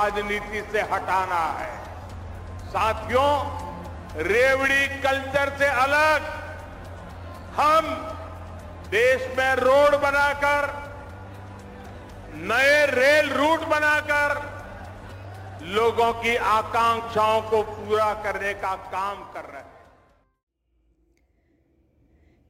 [0.00, 1.72] राजनीति से हटाना है।
[2.66, 3.32] साथियों
[4.26, 6.28] रेवड़ी कल्चर से अलग।
[7.56, 7.88] हम
[8.90, 10.68] देश में रोड बनाकर
[12.50, 14.34] नए रेल रूट बनाकर
[15.74, 19.68] लोगों की आकांक्षाओं को पूरा करने का काम कर रहे हैं।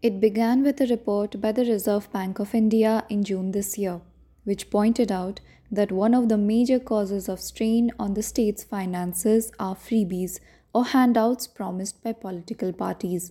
[0.02, 4.00] It began with a report by the Reserve Bank of India in June this year,
[4.50, 5.40] which pointed out
[5.70, 10.40] that one of the major causes of strain on the state's finances are freebies
[10.74, 13.30] or handouts promised by political parties.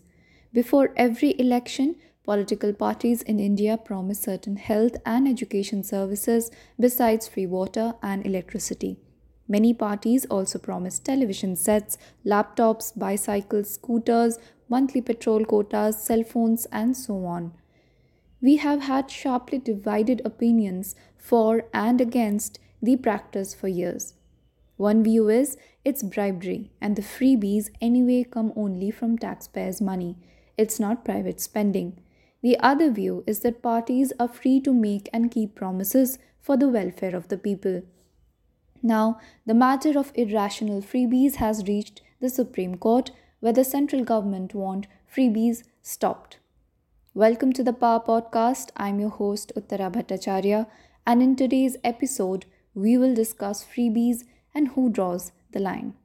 [0.53, 7.47] Before every election, political parties in India promise certain health and education services besides free
[7.47, 8.97] water and electricity.
[9.49, 14.39] Many parties also promise television sets, laptops, bicycles, scooters,
[14.69, 17.51] monthly petrol quotas, cell phones, and so on.
[18.41, 24.13] We have had sharply divided opinions for and against the practice for years.
[24.77, 30.17] One view is it's bribery and the freebies anyway come only from taxpayers' money.
[30.57, 32.01] It's not private spending.
[32.41, 36.69] The other view is that parties are free to make and keep promises for the
[36.69, 37.81] welfare of the people.
[38.81, 44.53] Now, the matter of irrational freebies has reached the Supreme Court, where the central government
[44.53, 46.38] want freebies stopped.
[47.19, 48.69] Welcome to the Power Podcast.
[48.77, 50.67] I'm your host, Uttara Bhattacharya,
[51.05, 54.23] and in today's episode, we will discuss freebies
[54.55, 55.95] and who draws the line.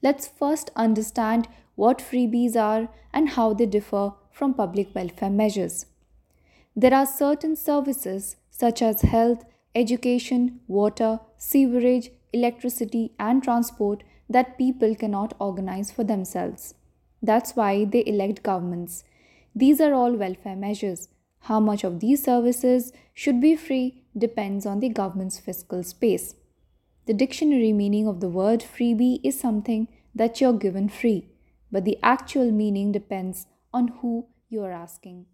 [0.00, 5.86] Let's first understand what freebies are and how they differ from public welfare measures.
[6.76, 14.94] There are certain services such as health, education, water, sewerage, electricity, and transport that people
[14.94, 16.74] cannot organize for themselves.
[17.20, 19.02] That's why they elect governments.
[19.54, 21.08] These are all welfare measures.
[21.40, 26.34] How much of these services should be free depends on the government's fiscal space.
[27.06, 31.28] The dictionary meaning of the word freebie is something that you're given free,
[31.70, 35.26] but the actual meaning depends on who you are asking.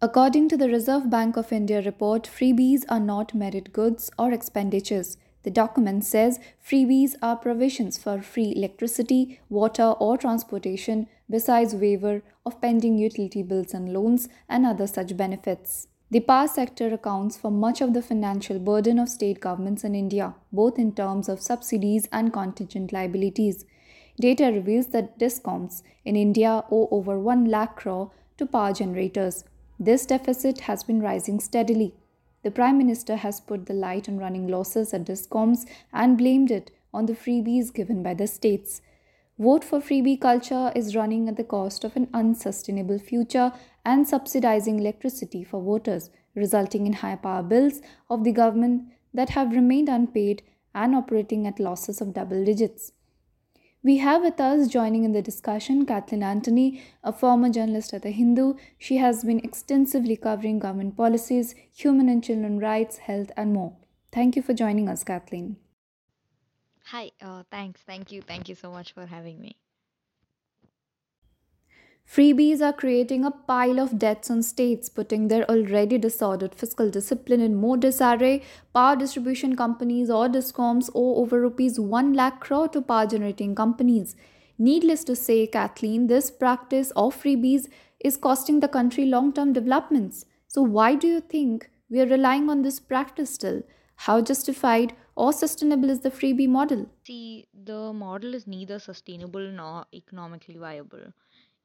[0.00, 5.16] According to the Reserve Bank of India report, freebies are not merit goods or expenditures.
[5.44, 12.60] The document says freebies are provisions for free electricity, water, or transportation, besides waiver of
[12.60, 15.88] pending utility bills and loans and other such benefits.
[16.10, 20.34] The power sector accounts for much of the financial burden of state governments in India,
[20.52, 23.64] both in terms of subsidies and contingent liabilities.
[24.20, 29.44] Data reveals that discoms in India owe over 1 lakh crore to power generators.
[29.78, 31.94] This deficit has been rising steadily.
[32.44, 36.70] The Prime Minister has put the light on running losses at discoms and blamed it
[36.92, 38.82] on the freebies given by the states.
[39.38, 43.50] Vote for freebie culture is running at the cost of an unsustainable future
[43.84, 49.52] and subsidizing electricity for voters, resulting in high power bills of the government that have
[49.52, 50.42] remained unpaid
[50.74, 52.92] and operating at losses of double digits.
[53.84, 58.12] We have with us joining in the discussion Kathleen Anthony, a former journalist at The
[58.12, 58.54] Hindu.
[58.78, 63.76] She has been extensively covering government policies, human and children rights, health, and more.
[64.10, 65.58] Thank you for joining us, Kathleen.
[66.86, 67.82] Hi, uh, thanks.
[67.82, 68.22] Thank you.
[68.22, 69.58] Thank you so much for having me.
[72.06, 77.40] Freebies are creating a pile of debts on states, putting their already disordered fiscal discipline
[77.40, 78.42] in more disarray.
[78.72, 84.14] Power distribution companies or discoms owe over rupees 1 lakh crore to power generating companies.
[84.58, 90.26] Needless to say, Kathleen, this practice of freebies is costing the country long term developments.
[90.46, 93.62] So, why do you think we are relying on this practice still?
[93.96, 96.86] How justified or sustainable is the freebie model?
[97.04, 101.12] See, the model is neither sustainable nor economically viable.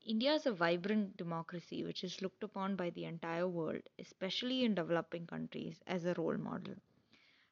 [0.10, 4.76] India is a vibrant democracy which is looked upon by the entire world, especially in
[4.76, 6.76] developing countries, as a role model.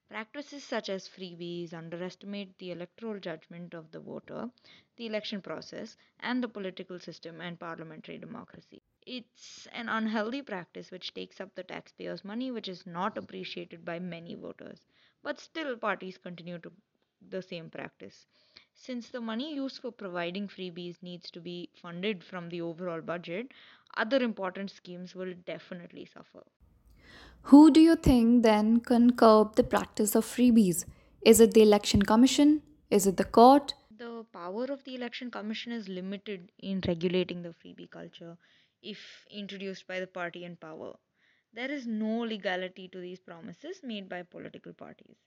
[0.10, 4.52] Practices such as freebies underestimate the electoral judgment of the voter,
[4.98, 8.82] the election process, and the political system and parliamentary democracy.
[9.06, 14.00] It's an unhealthy practice which takes up the taxpayers' money, which is not appreciated by
[14.00, 14.82] many voters.
[15.24, 16.74] But still, parties continue to
[17.30, 18.28] the same practice.
[18.80, 23.52] Since the money used for providing freebies needs to be funded from the overall budget,
[23.98, 26.44] other important schemes will definitely suffer.
[27.42, 30.86] Who do you think then can curb the practice of freebies?
[31.22, 32.62] Is it the Election Commission?
[32.92, 33.74] Is it the court?
[33.98, 38.38] The power of the Election Commission is limited in regulating the freebie culture
[38.84, 40.94] if introduced by the party in power.
[41.52, 45.18] There is no legality to these promises made by political parties.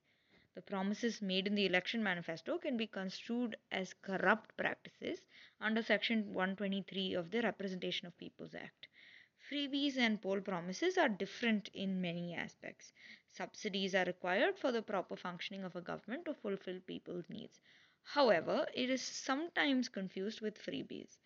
[0.55, 5.21] The promises made in the election manifesto can be construed as corrupt practices
[5.61, 8.89] under Section 123 of the Representation of Peoples Act.
[9.39, 12.93] Freebies and poll promises are different in many aspects.
[13.31, 17.61] Subsidies are required for the proper functioning of a government to fulfill people's needs.
[18.03, 21.17] However, it is sometimes confused with freebies.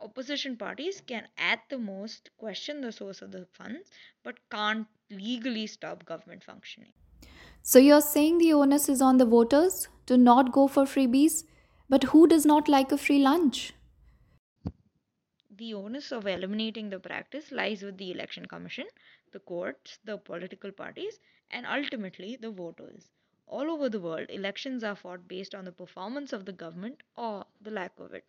[0.00, 3.90] Opposition parties can at the most question the source of the funds
[4.22, 6.94] but can't legally stop government functioning.
[7.66, 11.44] So you're saying the onus is on the voters to not go for freebies?
[11.88, 13.72] But who does not like a free lunch?
[15.50, 18.84] The onus of eliminating the practice lies with the election commission,
[19.32, 21.18] the courts, the political parties,
[21.50, 23.10] and ultimately the voters.
[23.46, 27.46] All over the world, elections are fought based on the performance of the government or
[27.62, 28.26] the lack of it.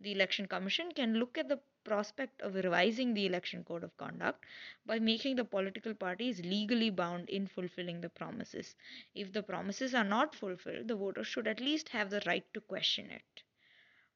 [0.00, 4.44] The Election Commission can look at the prospect of revising the Election Code of Conduct
[4.84, 8.74] by making the political parties legally bound in fulfilling the promises.
[9.14, 12.60] If the promises are not fulfilled, the voters should at least have the right to
[12.60, 13.42] question it.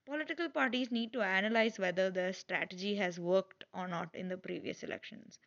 [0.05, 4.82] Political parties need to analyze whether their strategy has worked or not in the previous
[4.82, 5.38] elections.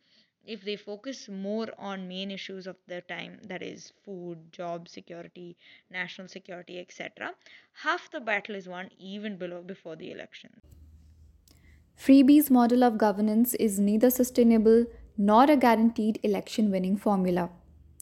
[0.46, 5.56] If they focus more on main issues of their time, that is, food, job security,
[5.90, 7.32] national security, etc.,
[7.82, 10.60] half the battle is won even below before the election.
[11.96, 14.84] Freebies' model of governance is neither sustainable
[15.16, 17.48] nor a guaranteed election winning formula.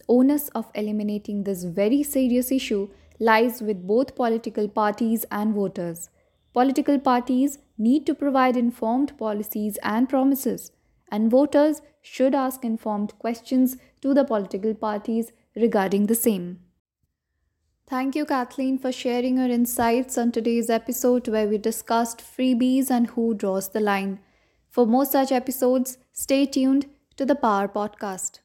[0.09, 2.89] Onus of eliminating this very serious issue
[3.21, 6.11] lies with both political parties and voters.
[6.53, 10.73] Political parties need to provide informed policies and promises
[11.13, 16.59] and voters should ask informed questions to the political parties regarding the same.
[17.87, 23.09] Thank you, Kathleen, for sharing your insights on today's episode where we discussed freebies and
[23.09, 24.19] who draws the line.
[24.71, 26.87] For more such episodes, stay tuned
[27.17, 28.42] to the Power Podcast.